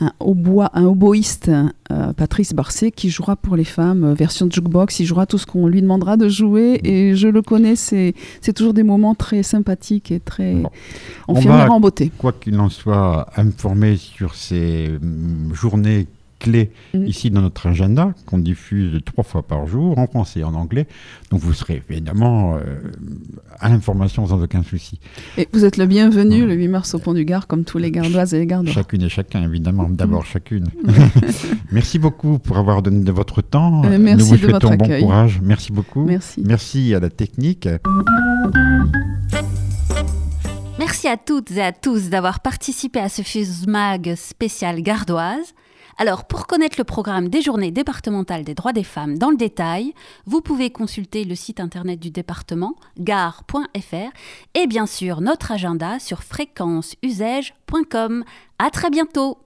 [0.03, 1.51] un un oboïste,
[1.91, 5.01] euh, Patrice Barcet, qui jouera pour les femmes, euh, version jukebox.
[5.01, 6.81] Il jouera tout ce qu'on lui demandera de jouer.
[6.85, 10.55] Et je le connais, c'est c'est toujours des moments très sympathiques et très.
[10.55, 10.71] Bon.
[11.29, 12.11] On, On finira va- en beauté.
[12.19, 16.07] Quoi qu'il en soit, informé sur ces hum, journées
[16.43, 17.07] clés Mm.
[17.07, 20.87] ici dans notre agenda, qu'on diffuse trois fois par jour, en français et en anglais.
[21.31, 22.61] Donc vous serez évidemment euh,
[23.61, 24.99] à l'information sans aucun souci.
[25.39, 26.49] Et vous êtes le bienvenu Ouais.
[26.49, 28.73] le 8 mars au Pont du Gard, comme tous les gardoises et les gardois.
[28.73, 29.89] Chacune et chacun, évidemment.
[29.89, 30.69] D'abord chacune.
[31.73, 33.83] merci beaucoup pour avoir donné de votre temps.
[33.85, 35.03] Euh, merci Nous vous de votre souhaitons bon accueil.
[35.03, 35.41] courage.
[35.43, 36.05] Merci beaucoup.
[36.05, 36.43] Merci.
[36.45, 37.69] Merci à la technique.
[40.79, 45.55] Merci à toutes et à tous d'avoir participé à ce Fuse Mag spécial gardoise.
[45.99, 49.93] Alors, pour connaître le programme des journées départementales des droits des femmes dans le détail,
[50.27, 54.11] vous pouvez consulter le site internet du département, gare.fr,
[54.55, 58.25] et bien sûr notre agenda sur fréquenceusage.com.
[58.59, 59.39] À très bientôt!